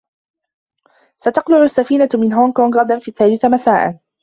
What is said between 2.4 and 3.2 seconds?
كونغ غدا في